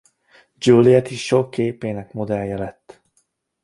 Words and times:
Juliet 0.59 1.11
is 1.11 1.19
sok 1.25 1.51
képének 1.51 2.13
modellje 2.13 2.57
lett. 2.57 3.01